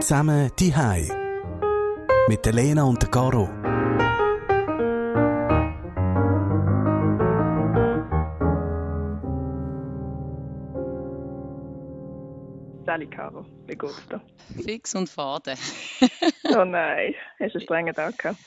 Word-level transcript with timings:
Zusammen 0.00 0.50
die 0.58 0.74
Mit 2.28 2.44
der 2.44 2.52
Lena 2.52 2.82
und 2.84 3.00
der 3.00 3.10
Caro. 3.10 3.48
Sally 12.84 13.06
Caro, 13.06 13.46
wie 13.66 13.76
geht's 13.76 14.06
dir? 14.08 14.20
Fix 14.62 14.94
und 14.94 15.08
fade. 15.08 15.54
oh 16.54 16.64
nein, 16.64 17.14
hast 17.38 17.54
du 17.54 17.58
einen 17.58 17.60
strengen 17.60 17.94
Tag 17.94 18.18
gehabt? 18.18 18.38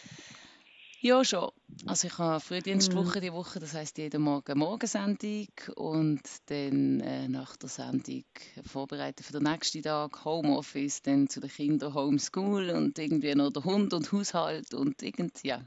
Ja, 1.02 1.24
schon. 1.24 1.50
Also 1.86 2.08
ich 2.08 2.18
habe 2.18 2.40
Frühdienstwoche 2.40 3.20
mhm. 3.20 3.22
die 3.22 3.34
Woche, 3.34 3.60
das 3.60 3.74
heißt 3.74 3.98
jeden 3.98 4.22
Morgen 4.22 4.58
Morgensendung 4.58 5.48
und 5.76 6.22
dann 6.48 7.00
äh, 7.02 7.28
nach 7.28 7.56
der 7.58 7.70
Sendung 7.70 8.24
vorbereiten 8.66 9.24
für 9.24 9.34
den 9.34 9.44
nächsten 9.44 9.84
Tag, 9.84 10.26
Homeoffice, 10.26 11.02
dann 11.02 11.30
zu 11.30 11.40
den 11.40 11.50
Kindern 11.50 11.94
Homeschool 11.94 12.70
und 12.72 12.98
irgendwie 12.98 13.36
noch 13.36 13.52
der 13.52 13.64
Hund 13.64 13.94
und 13.94 14.12
Haushalt 14.12 14.74
und 14.74 15.02
irgendwie, 15.02 15.48
ja. 15.48 15.62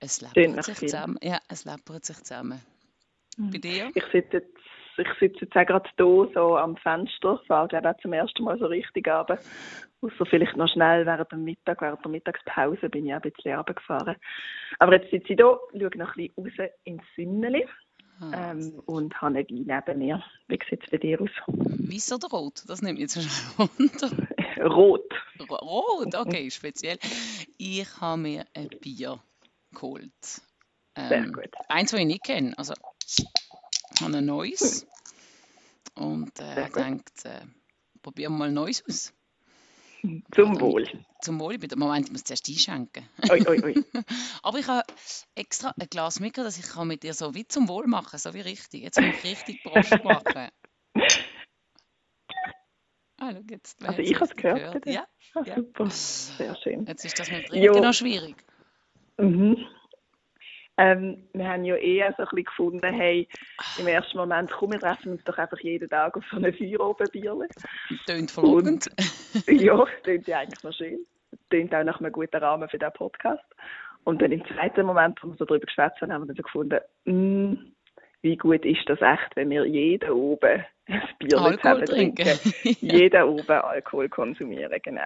Es 0.00 0.20
läppert 0.20 0.64
sich 0.64 0.78
zusammen. 0.78 1.18
Ja, 1.22 1.40
es 1.48 1.64
läppert 1.64 2.06
sich 2.06 2.16
zusammen. 2.18 2.60
Mhm. 3.36 3.50
Bei 3.50 3.58
dir? 3.58 3.90
Ich 3.94 4.04
sitze 4.12 4.38
jetzt 4.38 4.56
ich 5.00 5.08
sitze 5.18 5.46
jetzt 5.46 5.56
auch 5.56 5.66
gerade 5.66 5.88
hier 5.96 6.30
so 6.34 6.56
am 6.56 6.76
Fenster, 6.76 7.40
fahre 7.46 7.68
glaube 7.68 7.86
auch 7.86 7.96
zum 8.02 8.12
ersten 8.12 8.44
Mal 8.44 8.58
so 8.58 8.66
richtig 8.66 9.08
runter. 9.08 9.38
Außer 10.02 10.26
vielleicht 10.26 10.56
noch 10.56 10.70
schnell 10.72 11.04
während 11.06 11.30
dem 11.32 11.44
Mittag, 11.44 11.80
während 11.80 12.04
der 12.04 12.10
Mittagspause 12.10 12.88
bin 12.88 13.06
ich 13.06 13.12
auch 13.12 13.22
ein 13.22 13.32
bisschen 13.32 13.54
runtergefahren. 13.54 14.16
Aber 14.78 14.94
jetzt 14.94 15.10
sitze 15.10 15.32
ich 15.32 15.36
hier, 15.36 15.60
schaue 15.72 15.90
noch 15.96 16.16
ein 16.16 16.30
bisschen 16.42 16.66
raus 16.66 16.70
ins 16.84 17.02
Sünneli 17.16 17.66
ah. 18.20 18.52
ähm, 18.52 18.82
und 18.86 19.20
habe 19.20 19.38
eine 19.38 19.48
Wein 19.48 19.82
neben 19.86 19.98
mir. 19.98 20.24
Wie 20.48 20.58
sieht 20.68 20.84
es 20.84 20.90
bei 20.90 20.96
dir 20.96 21.20
aus? 21.20 21.30
Weiß 21.46 22.12
oder 22.12 22.28
rot? 22.28 22.62
Das 22.66 22.82
nimmt 22.82 22.98
jetzt 22.98 23.20
schon 23.20 23.68
runter. 23.78 24.10
rot. 24.64 25.12
Rot, 25.50 26.14
okay, 26.14 26.50
speziell. 26.50 26.98
Ich 27.58 27.86
habe 28.00 28.20
mir 28.20 28.44
ein 28.54 28.68
Bier 28.80 29.18
geholt. 29.72 30.42
Ähm, 30.96 31.08
Sehr 31.08 31.26
gut. 31.26 31.50
Eins, 31.68 31.92
das 31.92 32.00
ich 32.00 32.06
nicht 32.06 32.24
kenne. 32.24 32.54
Also, 32.56 32.74
habe 34.00 34.16
ein 34.16 34.26
neues. 34.26 34.86
Und 35.94 36.38
äh, 36.38 36.70
denkt, 36.70 37.24
äh, 37.24 37.40
probieren 38.02 38.32
wir 38.32 38.38
mal 38.38 38.52
Neues 38.52 38.84
aus. 38.88 39.12
Zum 40.34 40.60
Wohl. 40.60 40.86
Zum 41.20 41.38
Wohl. 41.40 41.58
Moment, 41.76 42.06
ich 42.06 42.12
muss 42.12 42.24
zuerst 42.24 42.48
einschenken. 42.48 43.06
Oi, 43.28 43.44
oi, 43.46 43.62
oi. 43.62 43.74
Aber 44.42 44.58
ich 44.58 44.66
habe 44.66 44.82
extra 45.34 45.74
ein 45.78 45.86
Glas 45.90 46.20
mitgebracht, 46.20 46.56
dass 46.56 46.58
ich 46.58 46.84
mit 46.84 47.02
dir 47.02 47.12
so 47.12 47.34
wie 47.34 47.46
zum 47.46 47.68
Wohl 47.68 47.86
machen 47.86 48.18
so 48.18 48.32
wie 48.32 48.40
richtig. 48.40 48.82
Jetzt 48.82 48.98
muss 49.00 49.14
ich 49.16 49.24
richtig 49.24 49.62
Prost 49.62 50.02
machen. 50.02 50.48
Ah, 53.18 53.32
schau, 53.32 53.40
jetzt, 53.50 53.86
also 53.86 54.00
ich 54.00 54.14
habe 54.14 54.24
es 54.24 54.34
gehört. 54.34 54.82
gehört. 54.82 54.86
Ja, 54.86 55.06
ah, 55.34 55.42
ja, 55.44 55.56
super. 55.56 55.90
Sehr 55.90 56.56
schön. 56.56 56.86
Jetzt 56.86 57.04
ist 57.04 57.18
das 57.18 57.30
mit 57.30 57.46
Trinken 57.46 57.82
noch 57.82 57.92
schwierig. 57.92 58.36
Mhm. 59.18 59.58
Ähm, 60.80 61.18
wir 61.34 61.46
haben 61.46 61.64
ja 61.66 61.76
eher 61.76 62.14
so 62.16 62.22
ein 62.22 62.28
bisschen 62.30 62.44
gefunden, 62.44 62.94
hey, 62.94 63.28
im 63.78 63.86
ersten 63.86 64.16
Moment, 64.16 64.50
komm, 64.50 64.72
wir 64.72 64.80
treffen 64.80 65.12
uns 65.12 65.24
doch 65.24 65.36
einfach 65.36 65.58
jeden 65.60 65.90
Tag 65.90 66.16
auf 66.16 66.24
so 66.30 66.38
eine 66.38 66.54
Feierabendbierle. 66.54 67.48
Tönt 68.06 68.30
verlockend. 68.30 68.88
ja, 69.46 69.84
tönt 70.02 70.26
ja 70.26 70.38
eigentlich 70.38 70.62
noch 70.62 70.72
schön. 70.72 71.04
Tönt 71.50 71.74
auch 71.74 71.84
nach 71.84 72.00
einem 72.00 72.10
guten 72.10 72.36
Rahmen 72.38 72.66
für 72.70 72.78
diesen 72.78 72.94
Podcast. 72.94 73.44
Und 74.04 74.22
dann 74.22 74.32
im 74.32 74.42
zweiten 74.46 74.86
Moment, 74.86 75.22
wo 75.22 75.28
wir 75.28 75.36
so 75.36 75.44
darüber 75.44 75.66
geschwätzt 75.66 76.00
haben, 76.00 76.14
haben 76.14 76.22
wir 76.22 76.28
dann 76.28 76.36
so 76.36 76.42
gefunden, 76.42 76.80
mm, 77.04 77.54
wie 78.22 78.36
gut 78.38 78.64
ist 78.64 78.88
das 78.88 79.02
echt, 79.02 79.36
wenn 79.36 79.50
wir 79.50 79.66
jeden 79.66 80.10
oben 80.10 80.64
Bier 81.18 81.38
Alkohol 81.38 81.84
trinken. 81.84 82.24
trinken. 82.24 82.76
jeden 82.80 83.22
oben 83.22 83.50
Alkohol 83.50 84.08
konsumieren, 84.08 84.78
genau. 84.82 85.02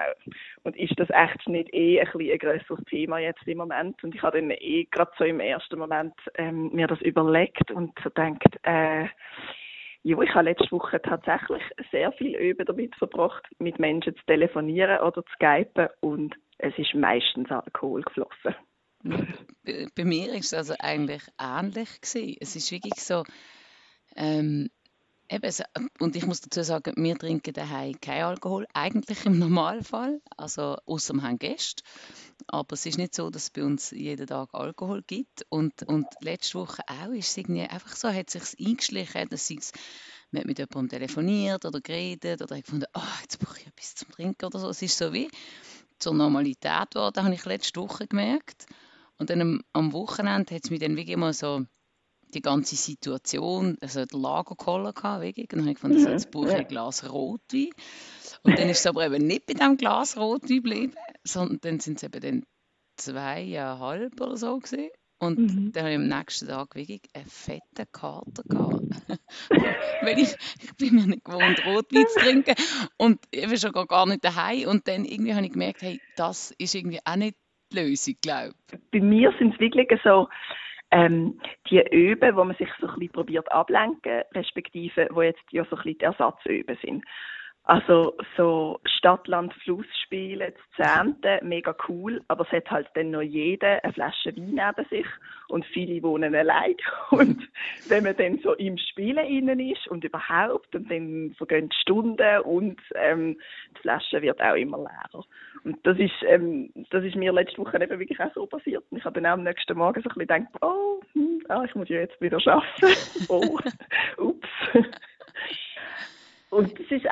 Und 0.62 0.76
ist 0.76 0.98
das 0.98 1.08
echt 1.10 1.48
nicht 1.48 1.72
eh 1.74 2.00
ein, 2.00 2.08
ein 2.08 2.38
grösseres 2.38 2.84
Thema 2.86 3.18
jetzt 3.18 3.46
im 3.46 3.58
Moment? 3.58 4.02
Und 4.02 4.14
ich 4.14 4.22
habe 4.22 4.40
dann 4.40 4.50
eh 4.50 4.84
gerade 4.90 5.10
so 5.18 5.24
im 5.24 5.40
ersten 5.40 5.78
Moment 5.78 6.14
ähm, 6.36 6.70
mir 6.72 6.86
das 6.86 7.00
überlegt 7.00 7.70
und 7.70 7.92
so 8.02 8.10
gedacht, 8.10 8.58
äh, 8.62 9.06
ja, 10.06 10.20
ich 10.20 10.34
habe 10.34 10.44
letzte 10.44 10.70
Woche 10.70 11.00
tatsächlich 11.00 11.62
sehr 11.90 12.12
viel 12.12 12.36
Üben 12.36 12.66
damit 12.66 12.94
verbracht, 12.96 13.42
mit 13.58 13.78
Menschen 13.78 14.14
zu 14.14 14.22
telefonieren 14.26 15.00
oder 15.00 15.24
zu 15.24 15.32
skypen 15.34 15.88
und 16.00 16.34
es 16.58 16.76
ist 16.76 16.94
meistens 16.94 17.50
Alkohol 17.50 18.02
geflossen. 18.02 18.54
Bei 19.02 20.04
mir 20.04 20.32
ist 20.34 20.52
es 20.52 20.54
also 20.54 20.74
eigentlich 20.78 21.22
ähnlich 21.38 22.00
gewesen. 22.00 22.36
Es 22.40 22.56
ist 22.56 22.70
wirklich 22.70 22.94
so, 22.96 23.24
ähm, 24.16 24.68
eben, 25.28 25.52
und 26.00 26.16
ich 26.16 26.26
muss 26.26 26.40
dazu 26.40 26.62
sagen, 26.62 26.94
wir 26.96 27.16
trinken 27.16 27.52
daheim 27.52 28.00
keinen 28.00 28.24
Alkohol, 28.24 28.66
eigentlich 28.74 29.24
im 29.26 29.38
Normalfall, 29.38 30.20
also 30.36 30.76
außer 30.86 31.14
wir 31.14 31.22
haben 31.22 31.38
Gäste. 31.38 31.82
Aber 32.46 32.74
es 32.74 32.86
ist 32.86 32.98
nicht 32.98 33.14
so, 33.14 33.30
dass 33.30 33.44
es 33.44 33.50
bei 33.50 33.64
uns 33.64 33.90
jeden 33.90 34.26
Tag 34.26 34.50
Alkohol 34.52 35.02
gibt. 35.06 35.46
Und, 35.48 35.82
und 35.84 36.06
letzte 36.20 36.58
Woche 36.58 36.82
auch 36.86 37.12
ist 37.12 37.28
es 37.28 37.36
irgendwie 37.36 37.62
einfach 37.62 37.96
so, 37.96 38.08
hat 38.08 38.30
sich 38.30 38.42
eingeschlichen, 38.58 39.28
dass 39.28 39.50
es 39.50 39.72
man 40.30 40.40
hat 40.40 40.46
mit 40.46 40.58
jemandem 40.58 40.88
telefoniert 40.88 41.64
oder 41.64 41.80
geredet 41.80 42.42
oder 42.42 42.56
hat 42.56 42.64
gefunden, 42.64 42.86
oh, 42.94 43.00
jetzt 43.22 43.38
brauche 43.38 43.60
ich 43.60 43.66
etwas 43.68 43.94
zum 43.94 44.10
Trinken 44.10 44.44
oder 44.44 44.58
so. 44.58 44.68
Es 44.68 44.82
ist 44.82 44.98
so 44.98 45.12
wie 45.12 45.30
zur 46.00 46.14
Normalität 46.14 46.90
geworden, 46.90 47.24
habe 47.24 47.34
ich 47.34 47.44
letzte 47.44 47.80
Woche 47.80 48.08
gemerkt. 48.08 48.66
Und 49.16 49.30
dann 49.30 49.40
am, 49.40 49.62
am 49.72 49.92
Wochenende 49.92 50.54
hat 50.54 50.64
es 50.64 50.70
mich 50.70 50.80
dann 50.80 50.96
wirklich 50.96 51.16
mal 51.16 51.32
so 51.32 51.64
die 52.34 52.42
ganze 52.42 52.76
Situation, 52.76 53.76
also 53.80 54.04
der 54.04 54.18
Lagerkoller 54.18 54.92
gehabt, 54.92 55.22
wirklich. 55.22 55.52
Und 55.52 55.58
dann 55.58 55.60
habe 55.60 55.70
ich 55.70 55.76
gefunden, 55.76 56.02
mhm. 56.02 56.08
jetzt 56.08 56.30
brauche 56.30 56.48
ich 56.48 56.54
ein 56.54 56.66
Glas 56.66 57.10
Rotwein. 57.10 57.70
Und 58.42 58.58
dann 58.58 58.68
ist 58.68 58.80
es 58.80 58.86
aber 58.86 59.06
eben 59.06 59.26
nicht 59.26 59.46
bei 59.46 59.54
diesem 59.54 59.76
Glas 59.76 60.16
Rotwein 60.16 60.56
geblieben, 60.56 60.94
sondern 61.24 61.58
dann 61.60 61.80
sind 61.80 61.96
es 61.98 62.02
eben 62.02 62.20
dann 62.20 62.44
zweieinhalb 62.96 64.20
oder 64.20 64.36
so 64.36 64.58
gewesen. 64.58 64.88
Und 65.20 65.38
mhm. 65.38 65.72
dann 65.72 65.84
habe 65.84 65.92
ich 65.92 65.98
am 65.98 66.08
nächsten 66.08 66.48
Tag 66.48 66.74
wirklich 66.74 67.02
einen 67.14 67.26
fetten 67.26 67.86
Kater 67.92 68.42
gehabt. 68.46 68.82
Weil 70.02 70.18
ich, 70.18 70.34
ich 70.60 70.74
bin 70.76 70.96
mir 70.96 71.06
nicht 71.06 71.24
gewohnt, 71.24 71.64
Rotwein 71.64 72.06
zu 72.08 72.20
trinken. 72.20 72.54
Und 72.98 73.20
ich 73.30 73.48
war 73.48 73.56
schon 73.56 73.86
gar 73.86 74.06
nicht 74.06 74.24
daheim. 74.24 74.68
Und 74.68 74.86
dann 74.88 75.04
irgendwie 75.04 75.34
habe 75.34 75.46
ich 75.46 75.52
gemerkt, 75.52 75.82
hey, 75.82 76.00
das 76.16 76.50
ist 76.58 76.74
irgendwie 76.74 77.00
auch 77.04 77.16
nicht 77.16 77.36
Lösung, 77.72 78.14
glaube 78.20 78.54
ich. 78.72 78.78
Bei 78.90 79.00
mir 79.00 79.32
sind 79.38 79.54
es 79.54 79.60
wirklich 79.60 79.88
so 80.02 80.28
ähm, 80.94 81.40
die 81.68 81.82
Öben, 81.92 82.36
wo 82.36 82.44
man 82.44 82.56
sich 82.56 82.68
so 82.80 82.86
ein 82.86 82.94
bisschen 82.94 83.12
probiert 83.12 83.50
ablenken, 83.50 84.22
respektive 84.32 85.08
wo 85.10 85.22
jetzt 85.22 85.42
ja 85.50 85.64
so 85.64 85.76
ein 85.76 85.82
bisschen 85.82 85.98
die 85.98 86.04
Ersatzöben 86.04 86.78
sind. 86.80 87.04
Also 87.66 88.14
so 88.36 88.78
Stadt-Land 88.84 89.54
Fluss 89.64 89.86
spielen, 90.02 90.52
das 90.76 90.86
Zehnte, 90.86 91.40
mega 91.42 91.74
cool, 91.88 92.22
aber 92.28 92.44
es 92.44 92.52
hat 92.52 92.70
halt 92.70 92.88
dann 92.92 93.10
noch 93.10 93.22
jeder 93.22 93.82
eine 93.82 93.92
Flasche 93.94 94.36
Wein 94.36 94.54
neben 94.54 94.88
sich 94.90 95.06
und 95.48 95.64
viele 95.66 96.02
wohnen 96.02 96.34
allein 96.34 96.76
und 97.10 97.48
wenn 97.88 98.04
man 98.04 98.16
dann 98.16 98.38
so 98.40 98.52
im 98.52 98.76
Spielen 98.76 99.24
innen 99.26 99.60
ist 99.60 99.88
und 99.88 100.04
überhaupt 100.04 100.74
und 100.76 100.90
dann 100.90 101.34
vergehen 101.38 101.70
die 101.70 101.76
Stunden 101.80 102.40
und 102.40 102.78
ähm, 102.96 103.40
die 103.76 103.80
Flasche 103.80 104.20
wird 104.20 104.42
auch 104.42 104.56
immer 104.56 104.76
leerer. 104.76 105.24
Und 105.64 105.78
das 105.86 105.98
ist, 105.98 106.12
ähm, 106.26 106.70
das 106.90 107.02
ist 107.02 107.16
mir 107.16 107.32
letzte 107.32 107.56
Woche 107.56 107.82
eben 107.82 107.98
wirklich 107.98 108.20
auch 108.20 108.32
so 108.34 108.44
passiert. 108.44 108.84
Und 108.90 108.98
ich 108.98 109.04
habe 109.06 109.18
dann 109.20 109.26
auch 109.26 109.38
am 109.38 109.42
nächsten 109.42 109.78
Morgen 109.78 110.02
so 110.02 110.10
ein 110.10 110.26
bisschen 110.26 110.44
gedacht, 110.44 110.62
oh, 110.62 111.00
hm, 111.14 111.40
ah, 111.48 111.64
ich 111.64 111.74
muss 111.74 111.88
ja 111.88 112.00
jetzt 112.00 112.20
wieder 112.20 112.38
arbeiten. 112.46 112.98
oh, 113.28 113.58
ups. 114.18 114.48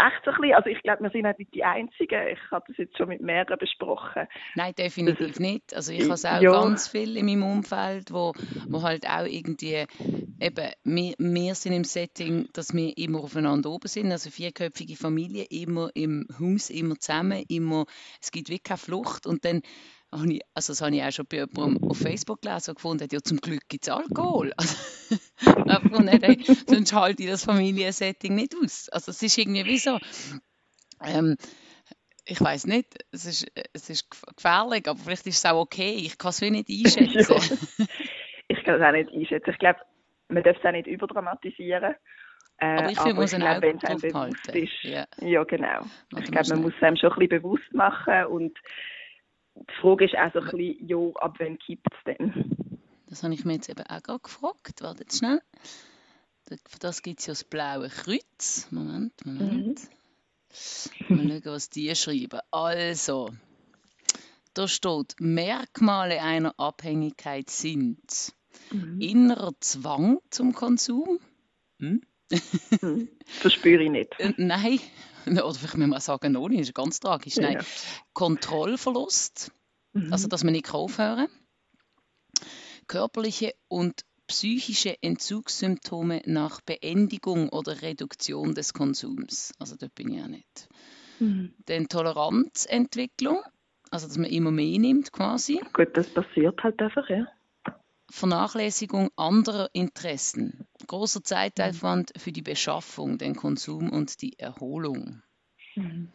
Und 0.02 0.08
das 0.08 0.12
ist 0.14 0.16
echt 0.16 0.24
so 0.24 0.30
ein 0.30 0.40
bisschen, 0.40 0.54
also 0.54 0.70
ich 0.70 0.82
glaube, 0.82 1.02
wir 1.02 1.10
sind 1.10 1.38
nicht 1.38 1.54
die 1.54 1.64
Einzigen. 1.64 2.28
Ich 2.28 2.50
habe 2.50 2.64
das 2.68 2.76
jetzt 2.76 2.96
schon 2.96 3.08
mit 3.08 3.20
mehreren 3.20 3.58
besprochen. 3.58 4.26
Nein, 4.54 4.74
definitiv 4.74 5.38
nicht. 5.38 5.74
Also 5.74 5.92
ich 5.92 6.02
habe 6.02 6.14
es 6.14 6.24
auch 6.24 6.40
ja. 6.40 6.50
ganz 6.50 6.88
viel 6.88 7.16
in 7.16 7.26
meinem 7.26 7.42
Umfeld, 7.42 8.12
wo, 8.12 8.32
wo 8.68 8.82
halt 8.82 9.08
auch 9.08 9.26
irgendwie, 9.26 9.84
eben, 10.40 10.70
wir, 10.84 11.14
wir 11.18 11.54
sind 11.54 11.72
im 11.72 11.84
Setting, 11.84 12.48
dass 12.52 12.74
wir 12.74 12.96
immer 12.96 13.20
aufeinander 13.20 13.70
oben 13.70 13.88
sind, 13.88 14.10
also 14.10 14.30
vierköpfige 14.30 14.96
Familie, 14.96 15.44
immer 15.50 15.90
im 15.94 16.26
Haus, 16.40 16.70
immer 16.70 16.96
zusammen, 16.98 17.44
immer, 17.48 17.86
es 18.20 18.30
gibt 18.30 18.48
wirklich 18.48 18.62
keine 18.62 18.78
Flucht 18.78 19.26
und 19.26 19.44
dann 19.44 19.62
habe 20.12 20.32
ich, 20.32 20.40
also 20.54 20.72
das 20.72 20.82
habe 20.82 20.94
ich 20.94 21.02
auch 21.02 21.10
schon 21.10 21.26
bei 21.26 21.38
jemandem 21.38 21.88
auf 21.88 21.98
Facebook 21.98 22.42
gelesen 22.42 22.70
und 22.70 22.76
gefunden, 22.76 23.08
ja 23.10 23.20
zum 23.22 23.38
Glück 23.38 23.68
gibt 23.68 23.84
es 23.84 23.90
Alkohol. 23.90 24.52
Also, 25.66 25.88
gefunden, 25.88 26.20
hey, 26.22 26.38
sonst 26.66 26.92
halte 26.92 27.24
ich 27.24 27.28
das 27.28 27.44
Familiensetting 27.44 28.34
nicht 28.34 28.54
aus. 28.54 28.88
Also 28.90 29.10
es 29.10 29.22
ist 29.22 29.36
irgendwie 29.36 29.64
wie 29.64 29.78
so, 29.78 29.98
ähm, 31.04 31.36
ich 32.24 32.40
weiß 32.40 32.66
nicht, 32.66 33.04
es 33.10 33.24
ist, 33.24 33.46
es 33.72 33.90
ist 33.90 34.08
gefährlich, 34.36 34.88
aber 34.88 34.98
vielleicht 34.98 35.26
ist 35.26 35.38
es 35.38 35.50
auch 35.50 35.60
okay. 35.60 35.94
Ich 35.96 36.18
kann 36.18 36.30
es 36.30 36.40
wie 36.40 36.50
nicht 36.50 36.70
einschätzen. 36.70 37.58
ich 38.48 38.64
kann 38.64 38.80
es 38.80 38.86
auch 38.86 38.92
nicht 38.92 39.12
einschätzen. 39.12 39.50
Ich 39.50 39.58
glaube, 39.58 39.80
man 40.28 40.42
darf 40.42 40.56
es 40.58 40.64
auch 40.64 40.72
nicht 40.72 40.86
überdramatisieren. 40.86 41.94
Äh, 42.58 42.66
aber 42.66 42.90
ich 42.90 42.98
finde, 42.98 43.14
man 43.14 43.22
muss 43.22 43.34
ein 43.34 43.42
Auge 43.42 43.74
drauf 43.76 44.14
halten. 44.14 44.56
Ist, 44.56 44.82
ja. 44.82 45.06
ja, 45.20 45.44
genau. 45.44 45.84
ich 46.16 46.30
glaube, 46.30 46.48
man 46.50 46.62
muss 46.62 46.74
es 46.76 46.82
einem 46.82 46.96
schon 46.96 47.12
ein 47.12 47.18
bisschen 47.18 47.42
bewusst 47.42 47.74
machen 47.74 48.26
und 48.26 48.56
die 49.68 49.80
Frage 49.80 50.04
ist 50.04 50.14
auch 50.16 50.32
so 50.32 50.40
ein 50.40 50.44
bisschen, 50.56 50.88
ja, 50.88 50.98
ab 51.20 51.36
wann 51.38 51.58
kippt 51.58 51.86
es 51.92 52.04
denn? 52.04 52.56
Das 53.08 53.22
habe 53.22 53.34
ich 53.34 53.44
mir 53.44 53.54
jetzt 53.54 53.68
eben 53.68 53.84
auch 53.86 54.02
gerade 54.02 54.20
gefragt. 54.20 54.80
Warte 54.82 55.02
jetzt 55.02 55.18
schnell. 55.18 55.40
Für 56.48 56.78
das 56.80 57.02
gibt 57.02 57.20
es 57.20 57.26
ja 57.26 57.32
das 57.32 57.44
blaue 57.44 57.88
Kreuz. 57.88 58.68
Moment, 58.70 59.12
Moment. 59.24 59.80
Mhm. 61.08 61.16
Mal 61.16 61.28
schauen, 61.28 61.40
was 61.44 61.70
die 61.70 61.94
schreiben. 61.94 62.40
Also, 62.50 63.30
da 64.54 64.68
steht, 64.68 65.16
Merkmale 65.18 66.22
einer 66.22 66.58
Abhängigkeit 66.58 67.48
sind 67.50 68.32
Mhm. 68.70 69.00
innerer 69.00 69.52
Zwang 69.60 70.18
zum 70.30 70.52
Konsum. 70.52 71.18
Hm? 71.78 72.02
Mhm. 72.80 73.08
Das 73.42 73.52
spüre 73.52 73.82
ich 73.82 73.90
nicht. 73.90 74.18
Äh, 74.18 74.32
nein, 74.36 74.78
oder 75.26 75.54
vielleicht 75.54 75.76
müssen 75.76 75.90
wir 75.90 76.00
sagen, 76.00 76.36
ohne, 76.36 76.56
das 76.58 76.68
ist 76.68 76.74
ganz 76.74 77.00
tragisch. 77.00 77.36
Nein. 77.36 77.54
Ja. 77.54 77.60
Kontrollverlust, 78.12 79.52
Mhm. 79.94 80.12
also 80.12 80.26
dass 80.28 80.42
man 80.44 80.52
nicht 80.54 80.72
aufhören 80.72 81.26
kann. 81.28 82.46
Körperliche 82.88 83.54
und 83.68 84.02
psychische 84.26 84.96
Entzugssymptome 85.02 86.22
nach 86.26 86.60
Beendigung 86.62 87.48
oder 87.50 87.82
Reduktion 87.82 88.54
des 88.54 88.72
Konsums. 88.72 89.52
Also 89.58 89.76
dort 89.76 89.94
bin 89.94 90.08
ich 90.08 90.18
ja 90.18 90.28
nicht. 90.28 90.68
Mhm. 91.20 91.54
Dann 91.66 91.88
Toleranzentwicklung, 91.88 93.42
also 93.90 94.06
dass 94.08 94.16
man 94.16 94.30
immer 94.30 94.50
mehr 94.50 94.78
nimmt 94.78 95.12
quasi. 95.12 95.60
Gut, 95.74 95.96
das 95.96 96.08
passiert 96.08 96.62
halt 96.62 96.80
einfach, 96.80 97.08
ja. 97.10 97.26
Vernachlässigung 98.10 99.10
anderer 99.16 99.70
Interessen. 99.72 100.66
Großer 100.86 101.22
Zeitaufwand 101.22 102.12
für 102.16 102.32
die 102.32 102.42
Beschaffung, 102.42 103.18
den 103.18 103.34
Konsum 103.34 103.90
und 103.90 104.22
die 104.22 104.38
Erholung. 104.38 105.22
Mhm. 105.74 106.12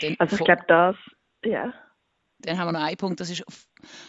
Dann, 0.00 0.16
Also 0.18 0.36
ich 0.36 0.44
glaube, 0.44 0.64
das, 0.68 0.96
ja. 1.44 1.72
dann 2.40 2.58
haben 2.58 2.68
wir 2.68 2.72
noch 2.72 2.86
einen 2.86 2.96
Punkt, 2.96 3.20
das 3.20 3.30
ist 3.30 3.44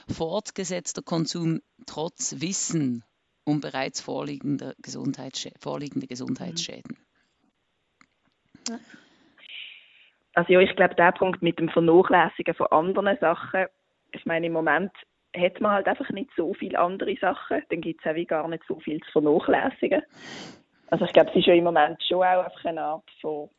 fortgesetzter 0.08 1.02
Konsum 1.02 1.62
trotz 1.86 2.42
Wissen 2.42 3.04
um 3.46 3.60
bereits 3.60 4.02
vorliegende, 4.02 4.76
Gesundheitsschä 4.82 5.52
vorliegende 5.60 6.08
Gesundheitsschäden. 6.08 6.98
Also 10.34 10.54
ja, 10.54 10.60
ich 10.60 10.76
glaube, 10.76 10.96
der 10.96 11.12
Punkt 11.12 11.42
mit 11.42 11.60
dem 11.60 11.70
Vernachlässigen 11.70 12.56
von 12.56 12.68
anderen 12.68 13.18
Sachen, 13.20 13.66
ich 14.12 14.26
meine, 14.26 14.48
im 14.48 14.54
Moment 14.54 14.92
hat 15.35 15.62
man 15.62 15.71
halt 15.71 15.88
einfach 15.88 16.09
nicht 16.09 16.30
so 16.35 16.53
viele 16.53 16.80
andere 16.80 17.15
Sachen, 17.18 17.63
dann 17.69 17.81
gibt 17.81 18.01
es 18.06 18.12
auch 18.12 18.15
wie 18.15 18.25
gar 18.25 18.47
nicht 18.47 18.63
so 18.68 18.80
viel 18.80 19.00
zu 19.01 19.12
vernachlässigen. 19.12 20.03
Also 20.89 21.06
ich 21.06 21.13
glaube, 21.13 21.31
es 21.31 21.38
ist 21.38 21.47
ja 21.47 21.53
im 21.53 21.63
Moment 21.63 22.01
schon 22.03 22.19
auch 22.19 22.45
einfach 22.45 22.65
eine 22.65 22.81
Art 22.81 23.09
von 23.19 23.50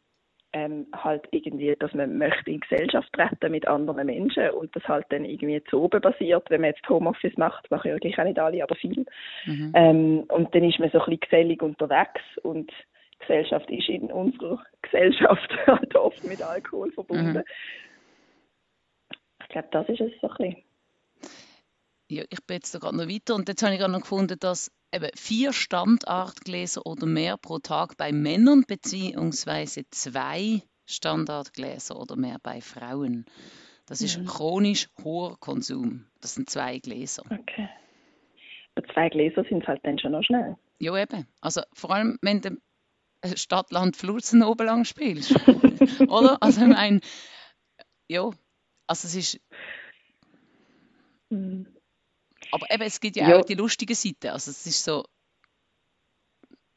ähm, 0.54 0.86
halt 0.94 1.26
irgendwie, 1.32 1.74
dass 1.78 1.92
man 1.94 2.16
möchte 2.16 2.50
in 2.50 2.60
Gesellschaft 2.60 3.12
treten 3.12 3.50
mit 3.50 3.66
anderen 3.66 4.06
Menschen 4.06 4.50
und 4.50 4.74
das 4.76 4.84
halt 4.84 5.04
dann 5.08 5.24
irgendwie 5.24 5.62
zu 5.64 5.82
oben 5.82 6.00
basiert, 6.00 6.48
wenn 6.48 6.60
man 6.60 6.70
jetzt 6.70 6.88
Homeoffice 6.88 7.36
macht, 7.36 7.68
machen 7.72 7.88
ja 7.88 7.94
eigentlich 7.94 8.18
auch 8.18 8.24
nicht 8.24 8.38
alle, 8.38 8.62
aber 8.62 8.76
viel. 8.76 9.04
Mhm. 9.46 9.72
Ähm, 9.74 10.24
und 10.28 10.54
dann 10.54 10.62
ist 10.62 10.78
man 10.78 10.90
so 10.90 11.00
ein 11.00 11.06
bisschen 11.06 11.20
gesellig 11.20 11.60
unterwegs 11.60 12.22
und 12.42 12.70
Gesellschaft 13.18 13.68
ist 13.70 13.88
in 13.88 14.12
unserer 14.12 14.62
Gesellschaft 14.82 15.50
halt 15.66 15.96
oft 15.96 16.22
mit 16.24 16.40
Alkohol 16.40 16.92
verbunden. 16.92 17.38
Mhm. 17.38 17.44
Ich 19.42 19.48
glaube, 19.48 19.68
das 19.72 19.88
ist 19.88 20.00
es 20.00 20.12
so 20.20 20.28
ein 20.28 20.36
bisschen. 20.36 20.64
Ja, 22.08 22.24
ich 22.28 22.44
bin 22.44 22.56
jetzt 22.56 22.74
da 22.74 22.78
gerade 22.78 22.96
noch 22.96 23.08
weiter 23.08 23.34
und 23.34 23.48
jetzt 23.48 23.62
habe 23.62 23.72
ich 23.72 23.80
gerade 23.80 23.92
noch 23.92 24.00
gefunden, 24.02 24.38
dass 24.38 24.70
eben 24.94 25.10
vier 25.16 25.52
Standardgläser 25.52 26.84
oder 26.86 27.06
mehr 27.06 27.36
pro 27.36 27.58
Tag 27.58 27.96
bei 27.96 28.12
Männern 28.12 28.64
beziehungsweise 28.66 29.84
zwei 29.90 30.62
Standardgläser 30.86 31.98
oder 31.98 32.16
mehr 32.16 32.38
bei 32.42 32.60
Frauen. 32.60 33.24
Das 33.86 34.00
ist 34.02 34.18
Mhm. 34.18 34.26
chronisch 34.26 34.88
hoher 35.02 35.38
Konsum. 35.38 36.06
Das 36.20 36.34
sind 36.34 36.50
zwei 36.50 36.78
Gläser. 36.78 37.22
Okay. 37.30 37.68
Aber 38.74 38.86
zwei 38.92 39.08
Gläser 39.08 39.44
sind 39.48 39.62
es 39.62 39.68
halt 39.68 39.80
dann 39.84 39.98
schon 39.98 40.12
noch 40.12 40.22
schnell. 40.24 40.56
Ja, 40.80 40.96
eben. 40.96 41.26
Also 41.40 41.62
vor 41.72 41.90
allem, 41.90 42.18
wenn 42.20 42.40
du 42.42 42.58
Stadt, 43.36 43.72
Land, 43.72 43.96
Flutzen 43.96 44.42
oben 44.42 44.66
lang 44.66 44.84
spielst. 44.84 45.30
Oder? 46.08 46.36
Also 46.42 46.60
ich 46.62 46.66
meine, 46.68 47.00
ja, 48.08 48.30
also 48.86 49.08
es 49.08 49.14
ist, 49.14 49.40
Mhm. 51.30 51.66
Aber 52.54 52.70
eben, 52.70 52.82
es 52.84 53.00
gibt 53.00 53.16
ja, 53.16 53.28
Ja. 53.28 53.38
auch 53.38 53.44
die 53.44 53.54
lustige 53.54 53.94
Seite. 53.94 54.32
Also 54.32 54.50
es 54.50 54.66
ist 54.66 54.84
so, 54.84 55.04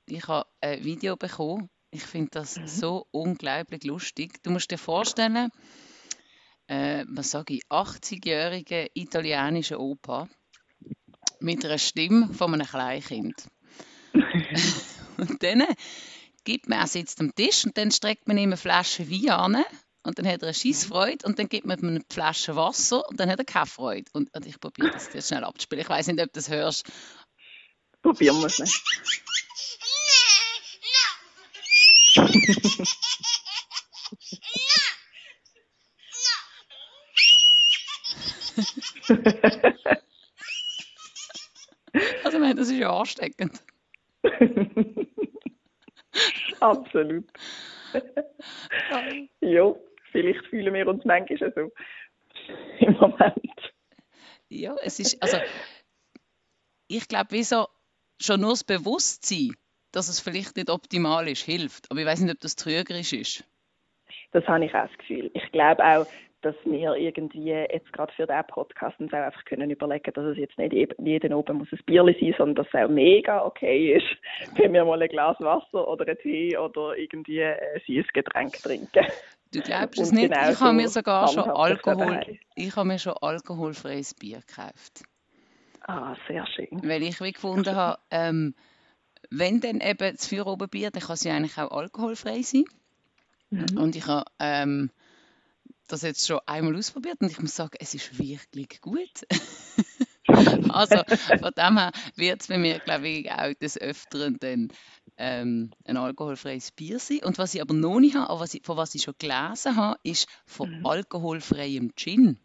ich 0.08 0.28
habe 0.28 0.48
ein 0.62 0.84
Video 0.84 1.16
bekommen, 1.16 1.70
ich 1.92 2.04
finde 2.04 2.32
das 2.32 2.58
Mhm. 2.58 2.68
so 2.68 3.08
unglaublich 3.12 3.84
lustig. 3.84 4.42
Du 4.44 4.52
musst 4.52 4.72
dir 4.72 4.78
vorstellen, 4.78 5.50
äh, 6.68 7.06
was 7.08 7.32
sage 7.32 7.56
ich, 7.56 7.62
80-jährige 7.70 8.90
italienische 8.94 9.80
Opa 9.80 10.28
mit 11.40 11.64
einer 11.66 11.78
Stimme 11.78 12.34
von 12.34 12.54
einem 12.54 12.68
Kleinkind. 12.68 13.48
Und 15.18 15.42
dann 15.44 15.64
gibt 16.44 16.70
man, 16.70 16.80
er 16.80 16.88
sitzt 16.88 17.20
am 17.20 17.34
Tisch 17.36 17.66
und 17.66 17.78
dann 17.78 17.92
streckt 17.92 18.28
man 18.28 18.38
ihm 18.38 18.50
eine 18.50 18.58
Flasche 18.58 19.10
Wein 19.10 19.30
an 19.30 19.64
und 20.08 20.18
dann 20.18 20.26
hat 20.26 20.42
er 20.42 20.48
eine 20.48 20.54
Scheissfreude 20.54 21.26
und 21.26 21.38
dann 21.38 21.50
gibt 21.50 21.68
man 21.68 21.78
ihm 21.80 21.90
eine 21.90 22.02
Flasche 22.10 22.56
Wasser 22.56 23.08
und 23.10 23.20
dann 23.20 23.30
hat 23.30 23.40
er 23.40 23.46
keine 23.46 23.66
Freude. 23.66 24.10
Und, 24.14 24.34
und 24.34 24.46
ich 24.46 24.58
probiere 24.58 24.92
das 24.92 25.14
jetzt 25.14 25.28
schnell 25.28 25.44
abzuspielen. 25.44 25.82
Ich 25.82 25.90
weiß 25.90 26.08
nicht, 26.08 26.22
ob 26.22 26.28
du 26.28 26.40
das 26.40 26.50
hörst. 26.50 26.88
Probieren 28.02 28.40
wir 28.40 28.46
es 28.46 28.60
nicht. 28.60 28.82
Also 42.24 42.38
ich 42.38 42.42
meine, 42.42 42.56
das 42.56 42.70
ist 42.70 42.78
ja 42.78 42.98
ansteckend. 42.98 43.62
Absolut. 46.60 47.26
ja, 49.42 49.76
vielleicht 50.18 50.48
fühlen 50.48 50.74
wir 50.74 50.88
uns 50.88 51.06
manchmal 51.06 51.54
so. 51.54 51.72
Im 52.80 52.94
Moment. 52.94 53.74
Ja, 54.50 54.76
es 54.84 55.00
ist, 55.00 55.22
also 55.22 55.38
ich 56.88 57.08
glaube, 57.08 57.28
wieso 57.30 57.68
schon 58.20 58.42
nur 58.42 58.52
das 58.52 58.64
Bewusstsein, 58.64 59.52
dass 59.92 60.10
es 60.10 60.20
vielleicht 60.20 60.56
nicht 60.56 60.72
optimal 60.72 61.28
ist, 61.28 61.44
hilft. 61.44 61.92
Aber 61.92 62.00
ich 62.00 62.06
weiß 62.06 62.22
nicht, 62.22 62.34
ob 62.34 62.40
das 62.40 62.56
trügerisch 62.56 63.14
ist. 63.14 63.44
Das 64.32 64.46
habe 64.48 64.66
ich 64.66 64.74
auch 64.74 64.88
das 64.88 64.98
Gefühl. 64.98 65.30
Ich 65.34 65.52
glaube 65.52 65.84
auch, 65.84 66.08
dass 66.42 66.56
wir 66.66 66.96
irgendwie 66.96 67.50
jetzt 67.50 67.92
gerade 67.94 68.14
für 68.14 68.26
diesen 68.26 68.48
Podcast 68.48 69.00
uns 69.00 69.14
auch 69.14 69.18
einfach 69.18 69.44
können 69.46 69.70
überlegen, 69.70 70.14
dass 70.14 70.26
es 70.26 70.38
jetzt 70.38 70.58
nicht 70.58 70.74
jeden 71.00 71.34
oben 71.34 71.58
muss 71.58 71.72
ein 71.72 71.80
Bierli 71.86 72.16
sein, 72.20 72.36
sondern 72.38 72.64
dass 72.64 72.74
es 72.74 72.86
auch 72.86 72.90
mega 72.90 73.46
okay 73.46 73.96
ist, 73.96 74.56
wenn 74.56 74.74
wir 74.74 74.86
mal 74.86 75.02
ein 75.02 75.10
Glas 75.10 75.38
Wasser 75.40 75.88
oder 75.88 76.08
einen 76.08 76.18
Tee 76.20 76.58
oder 76.58 76.96
irgendwie 76.98 77.44
ein 77.44 77.58
süßes 77.86 78.14
Getränk 78.14 78.54
trinken. 78.54 79.06
Du 79.52 79.62
glaubst 79.62 80.00
es 80.00 80.12
nicht? 80.12 80.32
genau 80.32 80.52
Ich 80.52 80.60
habe 80.60 80.74
mir 80.74 80.88
so 80.88 80.96
sogar 80.96 81.28
schon 81.28 81.50
Alkohol, 81.50 82.06
daheim. 82.06 82.40
ich 82.56 82.76
habe 82.76 82.88
mir 82.88 83.00
schon 83.00 83.14
alkoholfreies 83.14 84.14
Bier 84.14 84.42
gekauft. 84.46 85.04
Ah, 85.82 86.16
sehr 86.28 86.46
schön. 86.48 86.82
Weil 86.84 87.04
ich 87.04 87.22
wie 87.22 87.32
gefunden 87.32 87.76
habe, 87.76 88.00
ähm, 88.12 88.56
wenn 89.30 89.62
dann 89.62 89.80
eben 89.82 90.16
das 90.16 90.28
Feuerobenbier, 90.28 90.92
dann 90.92 91.02
kann 91.02 91.14
es 91.14 91.24
ja 91.24 91.36
eigentlich 91.36 91.58
auch 91.58 91.72
alkoholfrei 91.72 92.42
sein. 92.42 92.66
Mhm. 93.50 93.78
Und 93.78 93.96
ich 93.96 94.06
habe 94.08 94.26
ähm, 94.40 94.92
das 95.88 96.02
jetzt 96.02 96.28
schon 96.28 96.40
einmal 96.46 96.76
ausprobiert 96.76 97.22
und 97.22 97.32
ich 97.32 97.40
muss 97.40 97.56
sagen, 97.56 97.78
es 97.80 97.94
ist 97.94 98.20
wirklich 98.20 98.82
gut. 98.82 99.26
also 100.70 101.02
von 101.40 101.52
dem 101.58 101.78
her 101.78 101.92
wird 102.16 102.42
es 102.42 102.48
bei 102.48 102.58
mir, 102.58 102.80
glaube 102.80 103.08
ich, 103.08 103.32
auch 103.32 103.54
des 103.54 103.80
Öfteren 103.80 104.38
dann 104.40 104.70
ähm, 105.18 105.72
ein 105.86 105.98
alkoholfreies 105.98 106.72
Bier 106.72 107.00
sein. 107.00 107.20
Und 107.24 107.38
was 107.38 107.54
ich 107.56 107.62
aber 107.62 107.74
noch 107.74 108.00
nicht 108.00 108.16
habe, 108.16 108.30
aber 108.30 108.42
was 108.42 108.54
ich, 108.54 108.66
von 108.66 108.78
was 108.78 108.96
ich 108.96 109.04
schon 109.04 109.16
gelesen 109.20 109.76
habe, 109.76 110.00
ist 110.04 110.28
von 110.46 110.70
Mhm. 110.80 110.86
alkoholfreiem 110.86 111.94
Gin. 111.96 112.40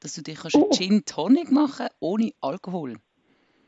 Dass 0.00 0.14
du 0.14 0.22
dir 0.22 0.34
kannst 0.34 0.56
Oh. 0.56 0.70
Gin 0.70 1.04
Tonic 1.04 1.50
machen 1.50 1.88
ohne 2.00 2.32
Alkohol. 2.40 2.96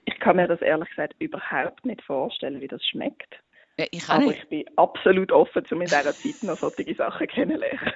Ich 0.05 0.19
kann 0.21 0.37
mir 0.37 0.47
das 0.47 0.61
ehrlich 0.61 0.89
gesagt 0.91 1.15
überhaupt 1.19 1.85
nicht 1.85 2.03
vorstellen, 2.03 2.61
wie 2.61 2.69
das 2.69 2.85
schmeckt. 2.87 3.43
Ja, 3.79 3.87
ich 3.91 4.09
Aber 4.09 4.27
nicht. 4.27 4.43
ich 4.43 4.49
bin 4.49 4.65
absolut 4.77 5.33
offen, 5.33 5.65
um 5.71 5.81
in 5.83 5.89
dieser 5.89 6.05
Zeit 6.05 6.43
noch 6.43 6.59
solche 6.61 6.95
Sachen 6.95 7.27
kennenzulernen. 7.27 7.93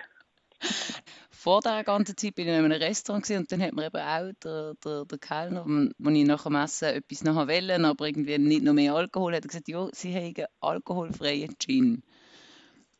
Vor 1.42 1.61
dieser 1.61 1.85
ganzen 1.85 2.18
Zeit 2.18 2.35
bin 2.35 2.49
ich 2.49 2.52
in 2.52 2.64
einem 2.66 2.70
Restaurant 2.73 3.30
und 3.30 3.50
dann 3.50 3.62
hat 3.62 3.73
mir 3.73 3.87
eben 3.87 3.97
auch 3.97 4.30
der, 4.44 4.75
der, 4.85 5.04
der 5.06 5.18
Kellner, 5.18 5.64
wo 5.97 6.11
ich 6.11 6.26
nach 6.26 6.42
dem 6.42 6.54
Essen 6.54 6.94
etwas 6.94 7.25
nachher 7.25 7.49
wollte, 7.49 7.82
aber 7.82 8.06
irgendwie 8.09 8.37
nicht 8.37 8.62
noch 8.62 8.75
mehr 8.75 8.92
Alkohol, 8.92 9.35
hat 9.35 9.47
er 9.47 9.49
gesagt, 9.49 9.68
ja, 9.68 9.88
sie 9.92 10.14
haben 10.14 10.47
alkoholfreien 10.61 11.56
Gin. 11.59 12.02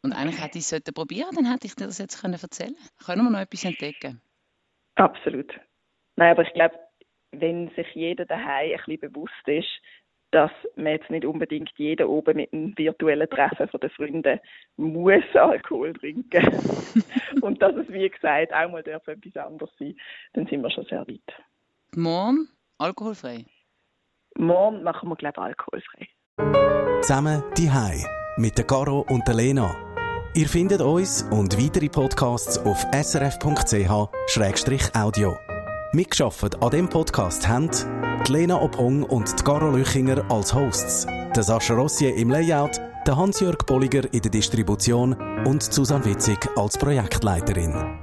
Und 0.03 0.15
eigentlich 0.15 0.43
hätte 0.43 0.57
ich 0.57 0.73
es 0.73 0.95
probieren, 0.95 1.35
dann 1.35 1.53
hätte 1.53 1.67
ich 1.67 1.75
dir 1.75 1.85
das 1.85 1.99
jetzt 1.99 2.23
können 2.23 2.39
erzählen 2.41 2.75
können. 3.05 3.25
wir 3.25 3.31
noch 3.31 3.41
etwas 3.41 3.67
entdecken? 3.67 4.23
Absolut. 4.95 5.53
Nein, 6.17 6.31
aber 6.31 6.43
ich 6.43 6.55
glaube, 6.55 6.77
wenn 7.33 7.69
sich 7.77 7.89
jeder 7.95 8.25
daheim 8.25 8.71
ein 8.71 8.77
bisschen 8.79 9.13
bewusst 9.13 9.49
ist, 9.49 9.69
dass 10.31 10.51
man 10.77 10.93
jetzt 10.93 11.11
nicht 11.11 11.25
unbedingt 11.25 11.71
jeder 11.77 12.09
oben 12.09 12.37
mit 12.37 12.53
einem 12.53 12.77
virtuellen 12.77 13.29
Treffen 13.29 13.69
von 13.69 13.81
den 13.81 13.91
Freunden 13.91 14.41
muss 14.77 15.25
Alkohol 15.35 15.93
trinken 15.95 16.47
und 17.43 17.61
dass 17.61 17.75
es, 17.77 17.89
wie 17.89 18.09
gesagt, 18.09 18.53
auch 18.53 18.71
mal 18.71 18.83
darf 18.83 19.07
etwas 19.09 19.37
anderes 19.45 19.71
sein, 19.79 19.97
dann 20.35 20.47
sind 20.47 20.63
wir 20.63 20.71
schon 20.71 20.85
sehr 20.85 21.07
weit. 21.07 21.33
Morgen 21.95 22.49
alkoholfrei. 22.79 23.45
Morgen 24.37 24.83
machen 24.83 25.09
wir, 25.09 25.17
glaube 25.17 25.41
ich, 25.41 25.45
alkoholfrei. 25.45 26.09
Zusammen 27.03 27.43
die 27.57 27.71
Hai 27.71 28.05
mit 28.37 28.57
der 28.57 28.67
Caro 28.67 29.05
und 29.09 29.27
der 29.27 29.35
Lena. 29.35 29.75
Ihr 30.35 30.47
findet 30.47 30.81
uns 30.81 31.25
und 31.33 31.59
weitere 31.59 31.89
Podcasts 31.89 32.59
auf 32.59 32.87
srf.ch-audio. 32.93 33.77
Mitgeschafft 35.93 36.63
an 36.63 36.71
dem 36.71 36.89
Podcast 36.89 37.49
haben 37.49 37.69
Lena 38.31 38.63
Ophong 38.63 39.03
und 39.03 39.45
Garo 39.45 39.71
Lüchinger 39.71 40.23
als 40.31 40.55
Hosts, 40.55 41.05
der 41.35 41.43
Sascha 41.43 41.75
Rossier 41.75 42.15
im 42.15 42.31
Layout, 42.31 42.81
der 43.05 43.17
Hans-Jörg 43.17 43.67
Bolliger 43.67 44.05
in 44.15 44.21
der 44.21 44.31
Distribution 44.31 45.17
und 45.45 45.65
Susanne 45.65 46.05
Witzig 46.05 46.39
als 46.57 46.79
Projektleiterin. 46.79 48.00